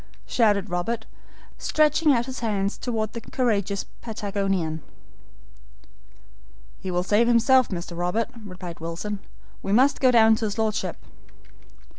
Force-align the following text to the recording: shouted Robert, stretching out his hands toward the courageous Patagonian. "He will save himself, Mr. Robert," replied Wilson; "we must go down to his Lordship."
shouted 0.25 0.71
Robert, 0.71 1.05
stretching 1.59 2.11
out 2.11 2.25
his 2.25 2.39
hands 2.39 2.75
toward 2.75 3.13
the 3.13 3.21
courageous 3.21 3.85
Patagonian. 4.01 4.81
"He 6.79 6.89
will 6.89 7.03
save 7.03 7.27
himself, 7.27 7.69
Mr. 7.69 7.95
Robert," 7.95 8.29
replied 8.43 8.79
Wilson; 8.79 9.19
"we 9.61 9.71
must 9.71 10.01
go 10.01 10.09
down 10.09 10.33
to 10.37 10.45
his 10.45 10.57
Lordship." 10.57 10.97